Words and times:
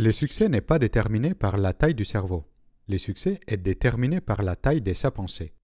Le 0.00 0.12
succès 0.12 0.48
n'est 0.48 0.60
pas 0.60 0.78
déterminé 0.78 1.34
par 1.34 1.56
la 1.56 1.72
taille 1.72 1.96
du 1.96 2.04
cerveau. 2.04 2.44
Le 2.86 2.98
succès 2.98 3.40
est 3.48 3.56
déterminé 3.56 4.20
par 4.20 4.42
la 4.44 4.54
taille 4.54 4.80
de 4.80 4.92
sa 4.92 5.10
pensée. 5.10 5.54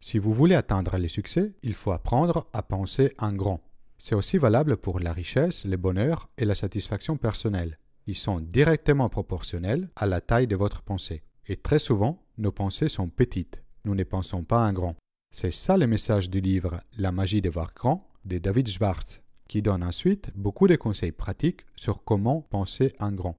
Si 0.00 0.18
vous 0.18 0.32
voulez 0.32 0.54
atteindre 0.54 0.96
le 0.96 1.08
succès, 1.08 1.52
il 1.62 1.74
faut 1.74 1.92
apprendre 1.92 2.48
à 2.54 2.62
penser 2.62 3.12
en 3.18 3.34
grand. 3.34 3.60
C'est 3.98 4.14
aussi 4.14 4.38
valable 4.38 4.78
pour 4.78 4.98
la 4.98 5.12
richesse, 5.12 5.66
le 5.66 5.76
bonheur 5.76 6.30
et 6.38 6.46
la 6.46 6.54
satisfaction 6.54 7.18
personnelle. 7.18 7.78
Ils 8.06 8.16
sont 8.16 8.40
directement 8.40 9.10
proportionnels 9.10 9.90
à 9.96 10.06
la 10.06 10.22
taille 10.22 10.46
de 10.46 10.56
votre 10.56 10.80
pensée. 10.80 11.22
Et 11.46 11.56
très 11.56 11.78
souvent, 11.78 12.24
nos 12.38 12.50
pensées 12.50 12.88
sont 12.88 13.10
petites. 13.10 13.62
Nous 13.84 13.94
ne 13.94 14.04
pensons 14.04 14.42
pas 14.42 14.66
en 14.66 14.72
grand. 14.72 14.96
C'est 15.34 15.52
ça 15.52 15.76
le 15.76 15.86
message 15.86 16.30
du 16.30 16.40
livre 16.40 16.80
La 16.96 17.12
magie 17.12 17.42
de 17.42 17.50
voir 17.50 17.74
grand 17.74 18.08
de 18.24 18.38
David 18.38 18.68
Schwartz, 18.68 19.20
qui 19.48 19.60
donne 19.60 19.84
ensuite 19.84 20.30
beaucoup 20.34 20.66
de 20.66 20.76
conseils 20.76 21.12
pratiques 21.12 21.66
sur 21.76 22.02
comment 22.04 22.40
penser 22.40 22.94
en 22.98 23.12
grand. 23.12 23.36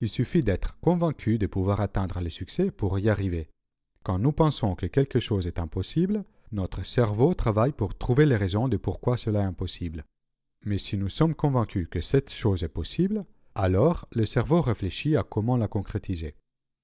Il 0.00 0.08
suffit 0.08 0.42
d'être 0.42 0.78
convaincu 0.80 1.38
de 1.38 1.46
pouvoir 1.46 1.80
atteindre 1.80 2.20
le 2.20 2.30
succès 2.30 2.70
pour 2.70 2.98
y 2.98 3.08
arriver. 3.08 3.48
Quand 4.02 4.18
nous 4.18 4.32
pensons 4.32 4.74
que 4.74 4.86
quelque 4.86 5.20
chose 5.20 5.46
est 5.46 5.58
impossible, 5.58 6.24
notre 6.52 6.84
cerveau 6.84 7.34
travaille 7.34 7.72
pour 7.72 7.96
trouver 7.96 8.26
les 8.26 8.36
raisons 8.36 8.68
de 8.68 8.76
pourquoi 8.76 9.16
cela 9.16 9.40
est 9.40 9.44
impossible. 9.44 10.04
Mais 10.64 10.78
si 10.78 10.96
nous 10.96 11.08
sommes 11.08 11.34
convaincus 11.34 11.88
que 11.90 12.00
cette 12.00 12.32
chose 12.32 12.62
est 12.62 12.68
possible, 12.68 13.24
alors 13.54 14.06
le 14.12 14.26
cerveau 14.26 14.60
réfléchit 14.60 15.16
à 15.16 15.22
comment 15.22 15.56
la 15.56 15.68
concrétiser. 15.68 16.34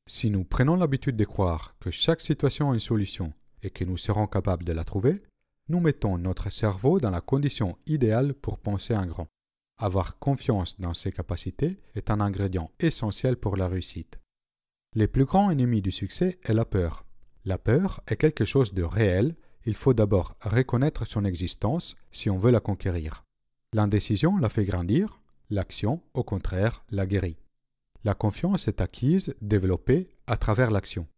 Si 0.09 0.31
nous 0.31 0.45
prenons 0.45 0.77
l'habitude 0.77 1.17
de 1.17 1.25
croire 1.25 1.77
que 1.79 1.91
chaque 1.91 2.23
situation 2.23 2.71
a 2.71 2.75
une 2.75 2.81
solution 2.81 3.33
et 3.63 3.71
que 3.71 3.85
nous 3.85 3.97
serons 3.97 4.27
capables 4.27 4.65
de 4.65 4.73
la 4.73 4.85
trouver, 4.85 5.21
nous 5.69 5.81
mettons 5.81 6.19
notre 6.19 6.51
cerveau 6.51 6.99
dans 6.99 7.11
la 7.11 7.21
condition 7.21 7.77
idéale 7.87 8.35
pour 8.35 8.59
penser 8.59 8.97
en 8.97 9.07
grand. 9.07 9.29
Avoir 9.83 10.21
confiance 10.21 10.79
dans 10.79 10.95
ses 10.95 11.11
capacités 11.11 11.77
est 11.97 12.13
un 12.13 12.21
ingrédient 12.21 12.71
essentiel 12.79 13.37
pour 13.37 13.57
la 13.57 13.67
réussite. 13.67 14.21
Le 14.95 15.09
plus 15.09 15.25
grand 15.25 15.51
ennemi 15.51 15.83
du 15.83 15.91
succès 15.91 16.39
est 16.45 16.55
la 16.55 16.65
peur. 16.65 17.05
La 17.45 17.59
peur 17.59 18.01
est 18.07 18.15
quelque 18.15 18.45
chose 18.45 18.75
de 18.75 18.85
réel, 18.85 19.35
il 19.67 19.75
faut 19.75 19.93
d'abord 19.93 20.37
reconnaître 20.41 21.05
son 21.05 21.25
existence 21.25 21.97
si 22.13 22.31
on 22.31 22.39
veut 22.39 22.53
la 22.53 22.61
conquérir. 22.61 23.25
L'indécision 23.73 24.37
la 24.37 24.49
fait 24.49 24.65
grandir, 24.65 25.21
l'action, 25.51 26.01
au 26.15 26.23
contraire, 26.23 26.85
la 26.91 27.05
guérit. 27.05 27.39
La 28.05 28.15
confiance 28.15 28.69
est 28.69 28.81
acquise, 28.81 29.35
développée 29.41 30.15
à 30.29 30.37
travers 30.37 30.71
l'action. 30.71 31.09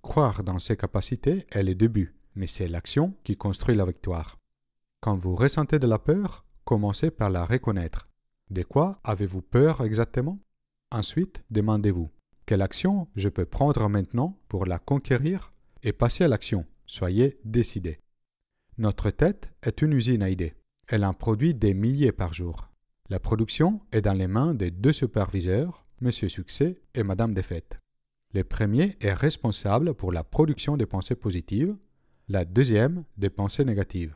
Croire 0.00 0.44
dans 0.44 0.60
ses 0.60 0.76
capacités 0.76 1.44
est 1.50 1.64
le 1.64 1.74
début, 1.74 2.14
mais 2.36 2.46
c'est 2.46 2.68
l'action 2.68 3.16
qui 3.24 3.36
construit 3.36 3.74
la 3.74 3.84
victoire. 3.84 4.38
Quand 5.00 5.16
vous 5.16 5.34
ressentez 5.34 5.80
de 5.80 5.88
la 5.88 5.98
peur, 5.98 6.44
commencez 6.64 7.10
par 7.10 7.28
la 7.28 7.44
reconnaître. 7.44 8.04
De 8.52 8.62
quoi 8.62 9.00
avez-vous 9.02 9.40
peur 9.40 9.82
exactement? 9.82 10.38
Ensuite, 10.90 11.42
demandez-vous, 11.50 12.10
quelle 12.44 12.60
action 12.60 13.08
je 13.16 13.30
peux 13.30 13.46
prendre 13.46 13.88
maintenant 13.88 14.38
pour 14.48 14.66
la 14.66 14.78
conquérir? 14.78 15.54
Et 15.82 15.94
passer 15.94 16.24
à 16.24 16.28
l'action. 16.28 16.66
Soyez 16.84 17.38
décidé. 17.46 17.98
Notre 18.76 19.08
tête 19.08 19.50
est 19.62 19.80
une 19.80 19.94
usine 19.94 20.22
à 20.22 20.28
idées. 20.28 20.52
Elle 20.86 21.06
en 21.06 21.14
produit 21.14 21.54
des 21.54 21.72
milliers 21.72 22.12
par 22.12 22.34
jour. 22.34 22.68
La 23.08 23.18
production 23.18 23.80
est 23.90 24.02
dans 24.02 24.12
les 24.12 24.26
mains 24.26 24.52
des 24.52 24.70
deux 24.70 24.92
superviseurs, 24.92 25.86
Monsieur 26.02 26.28
Succès 26.28 26.78
et 26.94 27.04
Madame 27.04 27.32
Défaite. 27.32 27.80
Le 28.34 28.44
premier 28.44 28.98
est 29.00 29.14
responsable 29.14 29.94
pour 29.94 30.12
la 30.12 30.24
production 30.24 30.76
des 30.76 30.86
pensées 30.86 31.14
positives, 31.14 31.74
la 32.28 32.44
deuxième 32.44 33.04
des 33.16 33.30
pensées 33.30 33.64
négatives. 33.64 34.14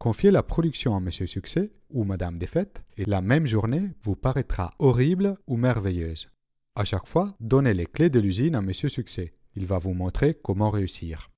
Confiez 0.00 0.30
la 0.30 0.42
production 0.42 0.96
à 0.96 1.00
Monsieur 1.00 1.26
Succès 1.26 1.72
ou 1.90 2.04
Madame 2.04 2.38
Défaite 2.38 2.82
et 2.96 3.04
la 3.04 3.20
même 3.20 3.46
journée 3.46 3.90
vous 4.02 4.16
paraîtra 4.16 4.74
horrible 4.78 5.36
ou 5.46 5.58
merveilleuse. 5.58 6.30
À 6.74 6.84
chaque 6.84 7.06
fois, 7.06 7.36
donnez 7.38 7.74
les 7.74 7.84
clés 7.84 8.08
de 8.08 8.18
l'usine 8.18 8.54
à 8.54 8.62
Monsieur 8.62 8.88
Succès. 8.88 9.34
Il 9.56 9.66
va 9.66 9.76
vous 9.76 9.92
montrer 9.92 10.38
comment 10.42 10.70
réussir. 10.70 11.28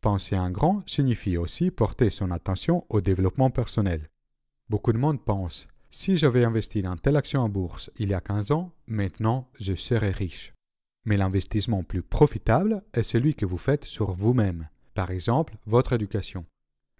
Penser 0.00 0.38
en 0.38 0.52
grand 0.52 0.88
signifie 0.88 1.36
aussi 1.36 1.72
porter 1.72 2.10
son 2.10 2.30
attention 2.30 2.86
au 2.88 3.00
développement 3.00 3.50
personnel. 3.50 4.08
Beaucoup 4.70 4.92
de 4.92 4.98
monde 4.98 5.24
pense 5.24 5.66
si 5.90 6.16
j'avais 6.16 6.44
investi 6.44 6.82
dans 6.82 6.96
telle 6.96 7.16
action 7.16 7.40
en 7.40 7.48
bourse 7.48 7.90
il 7.96 8.10
y 8.10 8.14
a 8.14 8.20
15 8.20 8.52
ans, 8.52 8.72
maintenant 8.86 9.50
je 9.58 9.74
serais 9.74 10.12
riche. 10.12 10.54
Mais 11.04 11.16
l'investissement 11.16 11.82
plus 11.82 12.02
profitable 12.02 12.84
est 12.94 13.02
celui 13.02 13.34
que 13.34 13.46
vous 13.46 13.58
faites 13.58 13.86
sur 13.86 14.12
vous-même, 14.12 14.68
par 14.94 15.10
exemple 15.10 15.56
votre 15.66 15.94
éducation. 15.94 16.46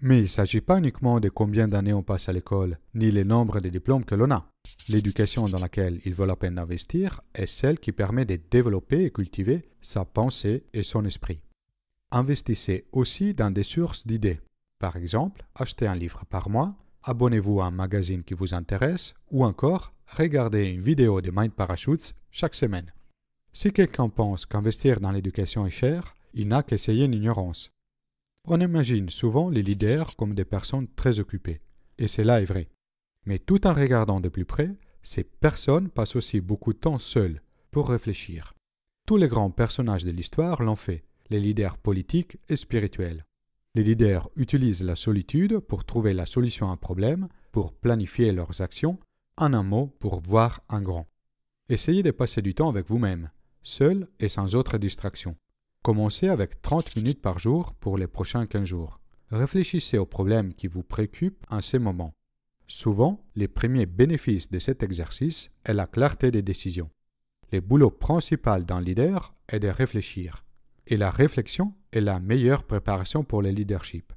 Mais 0.00 0.19
il 0.19 0.22
ne 0.22 0.26
s'agit 0.26 0.60
pas 0.60 0.78
uniquement 0.78 1.19
de 1.19 1.28
combien 1.28 1.66
d'années 1.66 1.92
on 1.92 2.04
passe 2.04 2.28
à 2.28 2.32
l'école, 2.32 2.78
ni 2.94 3.10
le 3.10 3.25
nombre 3.25 3.60
de 3.60 3.69
diplômes 3.69 4.04
que 4.04 4.14
l'on 4.14 4.31
a. 4.31 4.48
L'éducation 4.88 5.44
dans 5.44 5.59
laquelle 5.59 6.00
il 6.04 6.14
vaut 6.14 6.26
la 6.26 6.36
peine 6.36 6.54
d'investir 6.54 7.20
est 7.34 7.47
celle 7.47 7.81
qui 7.81 7.91
permet 7.91 8.25
de 8.25 8.38
développer 8.50 9.04
et 9.04 9.10
cultiver 9.10 9.69
sa 9.81 10.04
pensée 10.04 10.64
et 10.72 10.84
son 10.84 11.04
esprit. 11.04 11.41
Investissez 12.12 12.87
aussi 12.92 13.34
dans 13.34 13.50
des 13.50 13.64
sources 13.64 14.06
d'idées. 14.06 14.41
Par 14.78 14.97
exemple, 14.97 15.44
achetez 15.56 15.88
un 15.88 15.97
livre 15.97 16.25
par 16.26 16.48
mois, 16.48 16.76
abonnez-vous 17.03 17.60
à 17.60 17.66
un 17.66 17.70
magazine 17.72 18.22
qui 18.22 18.34
vous 18.34 18.54
intéresse 18.54 19.14
ou 19.31 19.44
encore 19.44 19.92
regardez 20.06 20.66
une 20.66 20.81
vidéo 20.81 21.20
de 21.20 21.32
Mind 21.34 21.53
Parachutes 21.53 22.14
chaque 22.31 22.54
semaine. 22.54 22.92
Si 23.53 23.72
quelqu'un 23.72 24.08
pense 24.08 24.47
qu'investir 24.47 25.00
dans 25.00 25.10
l'éducation 25.10 25.66
est 25.66 25.70
cher, 25.70 26.14
il 26.34 26.47
n'a 26.47 26.62
qu'essayé 26.62 27.08
l'ignorance. 27.08 27.72
On 28.50 28.62
imagine 28.62 29.10
souvent 29.10 29.50
les 29.50 29.62
leaders 29.62 30.16
comme 30.16 30.34
des 30.34 30.47
personnes 30.47 30.88
très 30.97 31.20
occupées, 31.20 31.60
et 31.98 32.09
cela 32.09 32.41
est 32.41 32.47
vrai. 32.47 32.70
Mais 33.26 33.38
tout 33.38 33.66
en 33.66 33.75
regardant 33.75 34.20
de 34.20 34.31
plus 34.31 34.47
près, 34.47 34.75
ces 35.03 35.22
personnes 35.22 35.91
passent 35.91 36.16
aussi 36.16 36.41
beaucoup 36.41 36.72
de 36.72 36.78
temps 36.78 36.98
seules 36.98 37.42
pour 37.70 37.91
réfléchir. 37.91 38.54
Tous 39.06 39.19
les 39.19 39.28
grands 39.28 39.50
personnages 39.50 40.06
de 40.06 40.12
l'histoire 40.12 40.62
l'ont 40.62 40.76
fait, 40.76 41.04
les 41.28 41.41
leaders 41.41 41.76
politiques 41.76 42.38
et 42.48 42.56
spirituels. 42.56 43.26
Les 43.75 43.84
leaders 43.84 44.31
utilisent 44.34 44.82
la 44.82 44.97
solitude 44.97 45.58
pour 45.58 45.84
trouver 45.84 46.14
la 46.14 46.25
solution 46.25 46.70
à 46.70 46.72
un 46.72 46.78
problème, 46.78 47.28
pour 47.53 47.75
planifier 47.75 48.32
leurs 48.32 48.62
actions, 48.62 48.98
en 49.37 49.53
un 49.53 49.62
mot, 49.62 49.94
pour 50.00 50.20
voir 50.20 50.60
un 50.70 50.81
grand. 50.81 51.06
Essayez 51.69 52.03
de 52.03 52.12
passer 52.12 52.41
du 52.41 52.54
temps 52.54 52.70
avec 52.70 52.88
vous-même, 52.88 53.31
seul 53.62 54.08
et 54.20 54.31
sans 54.31 54.54
autre 54.54 54.78
distraction. 54.78 55.37
Commencez 55.82 56.28
avec 56.28 56.60
30 56.60 56.96
minutes 56.96 57.22
par 57.22 57.38
jour 57.38 57.74
pour 57.74 57.96
les 57.96 58.06
prochains 58.06 58.46
15 58.46 58.64
jours. 58.64 59.00
Réfléchissez 59.30 59.98
aux 59.98 60.06
problèmes 60.06 60.54
qui 60.54 60.66
vous 60.66 60.82
préoccupent 60.82 61.44
en 61.50 61.60
ces 61.60 61.78
moments. 61.78 62.14
Souvent, 62.66 63.24
les 63.36 63.48
premiers 63.48 63.86
bénéfices 63.86 64.50
de 64.50 64.58
cet 64.58 64.82
exercice 64.82 65.50
est 65.64 65.74
la 65.74 65.86
clarté 65.86 66.30
des 66.30 66.42
décisions. 66.42 66.90
Le 67.52 67.60
boulot 67.60 67.90
principal 67.90 68.66
d'un 68.66 68.80
leader 68.80 69.34
est 69.48 69.60
de 69.60 69.68
réfléchir. 69.68 70.44
Et 70.86 70.96
la 70.96 71.10
réflexion 71.10 71.74
est 71.92 72.00
la 72.00 72.20
meilleure 72.20 72.64
préparation 72.64 73.24
pour 73.24 73.42
le 73.42 73.50
leadership. 73.50 74.12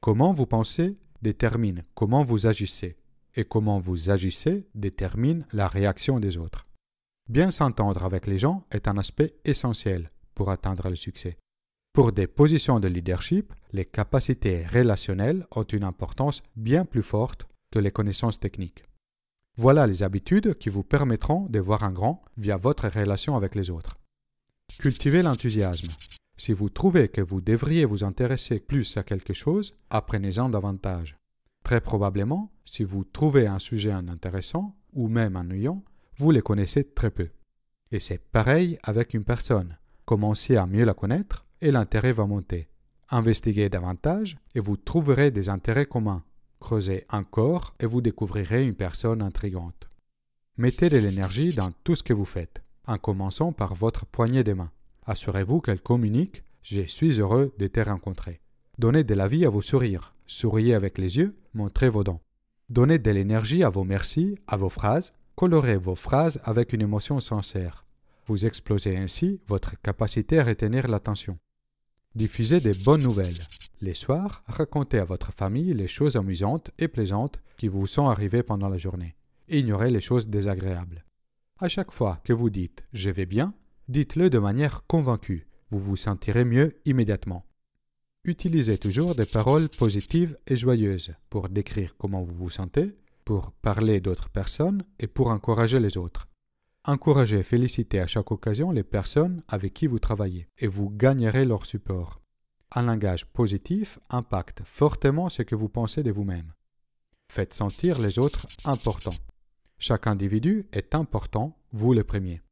Comment 0.00 0.32
vous 0.32 0.46
pensez 0.46 0.98
détermine 1.22 1.84
comment 1.94 2.24
vous 2.24 2.46
agissez. 2.46 2.96
Et 3.34 3.44
comment 3.44 3.78
vous 3.78 4.10
agissez 4.10 4.66
détermine 4.74 5.46
la 5.52 5.68
réaction 5.68 6.20
des 6.20 6.36
autres. 6.36 6.66
Bien 7.28 7.50
s'entendre 7.50 8.04
avec 8.04 8.26
les 8.26 8.36
gens 8.36 8.66
est 8.70 8.88
un 8.88 8.98
aspect 8.98 9.34
essentiel 9.44 10.10
pour 10.34 10.50
atteindre 10.50 10.88
le 10.88 10.96
succès. 10.96 11.38
Pour 11.92 12.12
des 12.12 12.26
positions 12.26 12.80
de 12.80 12.88
leadership, 12.88 13.52
les 13.72 13.84
capacités 13.84 14.66
relationnelles 14.66 15.46
ont 15.50 15.64
une 15.64 15.84
importance 15.84 16.42
bien 16.56 16.84
plus 16.84 17.02
forte 17.02 17.46
que 17.70 17.78
les 17.78 17.90
connaissances 17.90 18.40
techniques. 18.40 18.82
Voilà 19.56 19.86
les 19.86 20.02
habitudes 20.02 20.56
qui 20.58 20.70
vous 20.70 20.82
permettront 20.82 21.46
de 21.50 21.58
voir 21.58 21.84
un 21.84 21.92
grand 21.92 22.24
via 22.38 22.56
votre 22.56 22.88
relation 22.88 23.36
avec 23.36 23.54
les 23.54 23.68
autres. 23.68 23.98
Cultivez 24.78 25.22
l'enthousiasme. 25.22 25.88
Si 26.38 26.54
vous 26.54 26.70
trouvez 26.70 27.08
que 27.08 27.20
vous 27.20 27.42
devriez 27.42 27.84
vous 27.84 28.04
intéresser 28.04 28.58
plus 28.58 28.96
à 28.96 29.02
quelque 29.02 29.34
chose, 29.34 29.74
apprenez-en 29.90 30.48
davantage. 30.48 31.18
Très 31.62 31.82
probablement, 31.82 32.50
si 32.64 32.84
vous 32.84 33.04
trouvez 33.04 33.46
un 33.46 33.58
sujet 33.58 33.92
intéressant 33.92 34.74
ou 34.94 35.08
même 35.08 35.36
ennuyant, 35.36 35.84
vous 36.16 36.30
les 36.30 36.42
connaissez 36.42 36.84
très 36.84 37.10
peu. 37.10 37.28
Et 37.90 38.00
c'est 38.00 38.18
pareil 38.18 38.78
avec 38.82 39.12
une 39.12 39.24
personne. 39.24 39.76
Commencez 40.04 40.56
à 40.56 40.66
mieux 40.66 40.84
la 40.84 40.94
connaître 40.94 41.46
et 41.60 41.70
l'intérêt 41.70 42.12
va 42.12 42.26
monter. 42.26 42.68
Investiguez 43.08 43.68
davantage 43.68 44.36
et 44.54 44.60
vous 44.60 44.76
trouverez 44.76 45.30
des 45.30 45.48
intérêts 45.48 45.86
communs. 45.86 46.24
Creusez 46.60 47.06
encore 47.10 47.74
et 47.80 47.86
vous 47.86 48.00
découvrirez 48.00 48.64
une 48.64 48.74
personne 48.74 49.22
intrigante. 49.22 49.88
Mettez 50.56 50.88
de 50.88 50.98
l'énergie 50.98 51.54
dans 51.54 51.70
tout 51.84 51.96
ce 51.96 52.02
que 52.02 52.12
vous 52.12 52.24
faites, 52.24 52.62
en 52.86 52.98
commençant 52.98 53.52
par 53.52 53.74
votre 53.74 54.06
poignée 54.06 54.44
des 54.44 54.54
mains. 54.54 54.70
Assurez-vous 55.06 55.60
qu'elle 55.60 55.80
communique 55.80 56.42
Je 56.62 56.82
suis 56.82 57.20
heureux 57.20 57.54
de 57.58 57.66
te 57.66 57.80
rencontrer. 57.80 58.40
Donnez 58.78 59.04
de 59.04 59.14
la 59.14 59.28
vie 59.28 59.44
à 59.44 59.50
vos 59.50 59.62
sourires. 59.62 60.14
Souriez 60.26 60.74
avec 60.74 60.98
les 60.98 61.16
yeux, 61.16 61.36
montrez 61.54 61.88
vos 61.88 62.04
dents. 62.04 62.22
Donnez 62.68 62.98
de 62.98 63.10
l'énergie 63.10 63.64
à 63.64 63.68
vos 63.68 63.84
merci, 63.84 64.36
à 64.46 64.56
vos 64.56 64.68
phrases. 64.68 65.12
Colorez 65.34 65.76
vos 65.76 65.94
phrases 65.94 66.40
avec 66.44 66.72
une 66.72 66.82
émotion 66.82 67.20
sincère. 67.20 67.84
Vous 68.26 68.46
explosez 68.46 68.96
ainsi 68.96 69.40
votre 69.46 69.80
capacité 69.80 70.38
à 70.38 70.44
retenir 70.44 70.88
l'attention. 70.88 71.38
Diffusez 72.14 72.60
des 72.60 72.74
bonnes 72.84 73.02
nouvelles. 73.02 73.38
Les 73.80 73.94
soirs, 73.94 74.42
racontez 74.46 74.98
à 74.98 75.04
votre 75.04 75.32
famille 75.32 75.72
les 75.72 75.86
choses 75.86 76.16
amusantes 76.16 76.70
et 76.78 76.88
plaisantes 76.88 77.40
qui 77.56 77.68
vous 77.68 77.86
sont 77.86 78.08
arrivées 78.08 78.42
pendant 78.42 78.68
la 78.68 78.76
journée. 78.76 79.16
Ignorez 79.48 79.90
les 79.90 80.00
choses 80.00 80.28
désagréables. 80.28 81.04
À 81.58 81.68
chaque 81.68 81.90
fois 81.90 82.20
que 82.24 82.32
vous 82.32 82.50
dites 82.50 82.84
je 82.92 83.10
vais 83.10 83.26
bien, 83.26 83.54
dites-le 83.88 84.30
de 84.30 84.38
manière 84.38 84.86
convaincue. 84.86 85.46
Vous 85.70 85.80
vous 85.80 85.96
sentirez 85.96 86.44
mieux 86.44 86.76
immédiatement. 86.84 87.46
Utilisez 88.24 88.78
toujours 88.78 89.14
des 89.14 89.26
paroles 89.26 89.68
positives 89.68 90.38
et 90.46 90.54
joyeuses 90.54 91.14
pour 91.28 91.48
décrire 91.48 91.96
comment 91.96 92.22
vous 92.22 92.36
vous 92.36 92.50
sentez, 92.50 92.94
pour 93.24 93.52
parler 93.52 94.00
d'autres 94.00 94.28
personnes 94.28 94.84
et 95.00 95.06
pour 95.06 95.28
encourager 95.30 95.80
les 95.80 95.96
autres. 95.96 96.28
Encouragez 96.84 97.38
et 97.38 97.42
félicitez 97.44 98.00
à 98.00 98.08
chaque 98.08 98.32
occasion 98.32 98.72
les 98.72 98.82
personnes 98.82 99.42
avec 99.46 99.72
qui 99.72 99.86
vous 99.86 100.00
travaillez 100.00 100.48
et 100.58 100.66
vous 100.66 100.90
gagnerez 100.90 101.44
leur 101.44 101.64
support. 101.64 102.20
Un 102.72 102.82
langage 102.82 103.26
positif 103.26 104.00
impacte 104.10 104.62
fortement 104.64 105.28
ce 105.28 105.42
que 105.42 105.54
vous 105.54 105.68
pensez 105.68 106.02
de 106.02 106.10
vous-même. 106.10 106.52
Faites 107.30 107.54
sentir 107.54 108.00
les 108.00 108.18
autres 108.18 108.48
importants. 108.64 109.12
Chaque 109.78 110.08
individu 110.08 110.66
est 110.72 110.94
important, 110.94 111.56
vous 111.72 111.92
le 111.92 112.02
premier. 112.02 112.42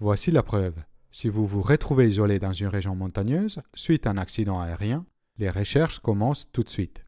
Voici 0.00 0.30
la 0.30 0.42
preuve. 0.42 0.74
Si 1.10 1.30
vous 1.30 1.46
vous 1.46 1.62
retrouvez 1.62 2.08
isolé 2.08 2.38
dans 2.38 2.52
une 2.52 2.68
région 2.68 2.94
montagneuse 2.94 3.62
suite 3.74 4.06
à 4.06 4.10
un 4.10 4.18
accident 4.18 4.60
aérien, 4.60 5.06
les 5.38 5.48
recherches 5.48 6.00
commencent 6.00 6.46
tout 6.52 6.62
de 6.62 6.68
suite. 6.68 7.06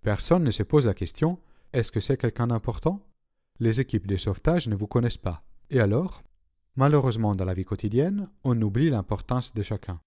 Personne 0.00 0.44
ne 0.44 0.50
se 0.50 0.62
pose 0.62 0.86
la 0.86 0.94
question 0.94 1.38
est-ce 1.74 1.92
que 1.92 2.00
c'est 2.00 2.16
quelqu'un 2.16 2.46
d'important? 2.46 3.00
Les 3.58 3.80
équipes 3.80 4.06
de 4.06 4.16
sauvetage 4.16 4.68
ne 4.68 4.74
vous 4.74 4.86
connaissent 4.86 5.16
pas. 5.16 5.42
Et 5.72 5.80
alors? 5.80 6.22
Malheureusement, 6.76 7.34
dans 7.34 7.46
la 7.46 7.54
vie 7.54 7.64
quotidienne, 7.64 8.28
on 8.44 8.60
oublie 8.60 8.90
l'importance 8.90 9.54
de 9.54 9.62
chacun. 9.62 10.00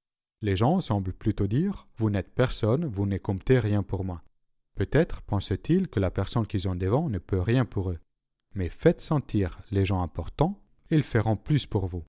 Les 0.44 0.56
gens 0.56 0.80
semblent 0.80 1.12
plutôt 1.12 1.48
dire 1.48 1.88
Vous 1.98 2.12
n'êtes 2.12 2.30
personne, 2.36 2.86
vous 2.86 3.08
ne 3.08 3.18
comptez 3.18 3.58
rien 3.58 3.82
pour 3.82 4.06
moi. 4.06 4.22
Peut-être 4.76 5.24
pensent-ils 5.24 5.88
que 5.88 6.00
la 6.00 6.12
personne 6.12 6.46
qu'ils 6.46 6.68
ont 6.68 6.76
devant 6.76 7.10
ne 7.10 7.18
peut 7.18 7.42
rien 7.42 7.66
pour 7.66 7.90
eux. 7.90 7.98
Mais 8.54 8.70
faites 8.70 9.02
sentir 9.02 9.60
les 9.72 9.86
gens 9.86 10.04
importants, 10.04 10.62
ils 10.92 11.02
feront 11.02 11.36
plus 11.36 11.66
pour 11.66 11.88
vous. 11.88 12.04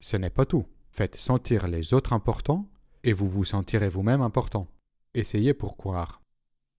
Ce 0.00 0.16
n'est 0.16 0.30
pas 0.30 0.46
tout. 0.46 0.66
Faites 0.92 1.16
sentir 1.16 1.66
les 1.66 1.94
autres 1.94 2.12
importants, 2.12 2.70
et 3.02 3.12
vous 3.12 3.28
vous 3.28 3.44
sentirez 3.44 3.88
vous-même 3.88 4.22
important. 4.22 4.68
Essayez 5.14 5.52
pour 5.52 5.76
croire. 5.76 6.22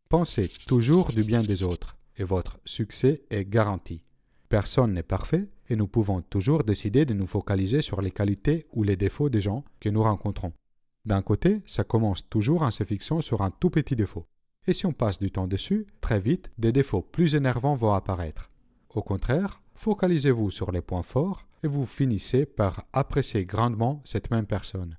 Pensez 0.07 0.48
toujours 0.66 1.10
du 1.10 1.25
bien 1.25 1.44
des 1.44 1.63
autres, 1.63 1.98
et 2.16 2.24
votre 2.24 2.57
succès 2.63 3.22
est 3.30 3.44
garanti. 3.44 4.06
Personne 4.48 4.94
n'est 4.94 5.04
parfait, 5.04 5.50
et 5.71 5.77
nous 5.77 5.88
pouvons 5.88 6.21
toujours 6.21 6.65
décider 6.65 7.06
de 7.06 7.13
nous 7.13 7.25
focaliser 7.25 7.81
sur 7.81 8.01
les 8.01 8.12
qualités 8.12 8.68
ou 8.73 8.83
les 8.83 8.97
défauts 8.97 9.29
des 9.29 9.39
gens 9.39 9.63
que 9.79 9.88
nous 9.88 10.03
rencontrons. 10.03 10.51
D'un 11.06 11.21
côté, 11.21 11.62
ça 11.65 11.85
commence 11.85 12.27
toujours 12.29 12.62
en 12.63 12.71
se 12.71 12.83
fixant 12.83 13.21
sur 13.21 13.41
un 13.41 13.51
tout 13.51 13.69
petit 13.69 13.95
défaut. 13.95 14.27
Et 14.68 14.73
si 14.73 14.85
on 14.85 14.91
passe 14.91 15.18
du 15.18 15.31
temps 15.31 15.47
dessus, 15.47 15.88
très 16.01 16.19
vite, 16.19 16.51
des 16.57 16.73
défauts 16.73 17.01
plus 17.01 17.35
énervants 17.35 17.75
vont 17.75 17.94
apparaître. 17.94 18.51
Au 18.89 19.01
contraire, 19.01 19.62
focalisez-vous 19.75 20.51
sur 20.51 20.71
les 20.73 20.81
points 20.81 21.03
forts 21.03 21.47
et 21.63 21.68
vous 21.68 21.85
finissez 21.85 22.45
par 22.45 22.85
apprécier 22.91 23.45
grandement 23.45 24.01
cette 24.03 24.29
même 24.29 24.45
personne. 24.45 24.97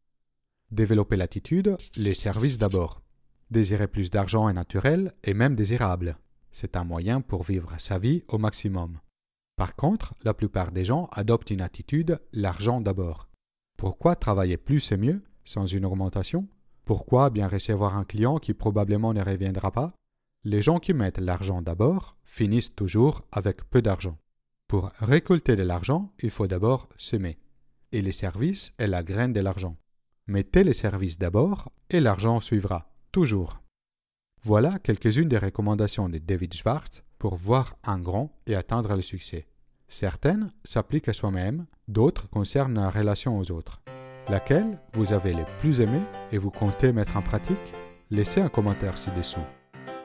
Développer 0.71 1.17
l'attitude, 1.17 1.77
les 1.97 2.15
services 2.15 2.57
d'abord. 2.57 3.03
Désirer 3.51 3.89
plus 3.89 4.11
d'argent 4.11 4.49
est 4.49 4.55
naturel 4.55 5.13
et 5.23 5.35
même 5.35 5.55
désirable. 5.55 6.17
C'est 6.51 6.77
un 6.77 6.85
moyen 6.85 7.21
pour 7.21 7.43
vivre 7.43 7.75
sa 7.79 7.99
vie 7.99 8.25
au 8.29 8.39
maximum. 8.39 8.99
Par 9.63 9.77
contre, 9.77 10.15
la 10.25 10.35
plupart 10.35 10.73
des 10.73 10.85
gens 10.85 11.09
adoptent 11.13 11.53
une 11.53 11.61
attitude 11.61 12.19
l'argent 12.33 12.81
d'abord. 12.81 13.29
Pourquoi 13.77 14.17
travailler 14.17 14.57
plus 14.57 14.91
et 14.91 14.97
mieux 14.97 15.23
sans 15.45 15.67
une 15.67 15.85
augmentation? 15.85 16.49
Pourquoi 16.85 17.31
bien 17.31 17.47
recevoir 17.47 17.97
un 17.97 18.03
client 18.03 18.41
qui 18.41 18.55
probablement 18.55 19.15
ne 19.15 19.23
reviendra 19.23 19.71
pas? 19.71 19.95
Les 20.43 20.63
gens 20.63 20.81
qui 20.81 20.95
mettent 20.95 21.21
l'argent 21.21 21.63
d'abord 21.63 22.17
finissent 22.25 22.75
toujours 22.75 23.23
avec 23.31 23.63
peu 23.71 23.83
d'argent. 23.83 24.19
Pour 24.67 24.91
récolter 24.99 25.55
de 25.55 25.63
l'argent, 25.63 26.13
il 26.19 26.31
faut 26.31 26.49
d'abord 26.49 26.89
semer. 26.97 27.39
Et 27.93 28.03
les 28.03 28.11
services 28.11 28.73
est 28.79 28.89
la 28.89 29.05
graine 29.05 29.33
de 29.33 29.39
l'argent. 29.39 29.77
Mettez 30.27 30.65
les 30.65 30.73
services 30.73 31.21
d'abord 31.21 31.71
et 31.89 32.01
l'argent 32.01 32.41
suivra, 32.41 32.93
toujours. 33.13 33.63
Voilà 34.43 34.81
quelques-unes 34.81 35.29
des 35.29 35.39
recommandations 35.39 36.09
de 36.09 36.19
David 36.19 36.53
Schwartz 36.53 37.05
pour 37.21 37.37
voir 37.37 37.77
un 37.85 38.01
grand 38.01 38.37
et 38.49 38.57
atteindre 38.57 38.97
le 38.97 39.03
succès. 39.03 39.47
Certaines 39.93 40.51
s'appliquent 40.65 41.11
à 41.11 41.13
soi-même, 41.13 41.67
d'autres 41.87 42.27
concernent 42.31 42.81
la 42.81 42.89
relation 42.89 43.39
aux 43.39 43.51
autres. 43.51 43.83
Laquelle 44.31 44.79
vous 44.95 45.13
avez 45.13 45.35
le 45.35 45.45
plus 45.59 45.83
aimé 45.83 46.01
et 46.33 46.39
vous 46.39 46.51
comptez 46.51 46.93
mettre 46.93 47.19
en 47.19 47.21
pratique? 47.21 47.75
Laissez 48.11 48.41
un 48.41 48.49
commentaire 48.49 48.97
ci-dessous. 48.97 49.45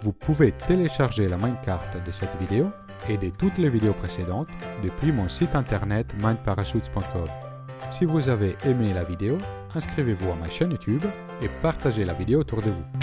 Vous 0.02 0.12
pouvez 0.12 0.52
télécharger 0.52 1.30
la 1.30 1.38
carte 1.64 2.06
de 2.06 2.12
cette 2.12 2.36
vidéo 2.38 2.68
et 3.08 3.18
de 3.18 3.30
toutes 3.30 3.58
les 3.58 3.70
vidéos 3.70 3.94
précédentes 3.94 4.50
depuis 4.84 5.14
mon 5.14 5.30
site 5.30 5.56
internet 5.56 6.14
mindparachutes.com. 6.22 7.28
Si 7.90 8.04
vous 8.04 8.28
avez 8.28 8.58
aimé 8.66 8.94
la 8.94 9.06
vidéo, 9.06 9.38
inscrivez-vous 9.74 10.32
à 10.32 10.36
ma 10.36 10.50
chaîne 10.50 10.72
YouTube 10.72 11.06
et 11.42 11.48
partagez 11.62 12.04
la 12.04 12.14
vidéo 12.14 12.42
autour 12.42 12.62
de 12.62 12.72
vous. 12.72 12.97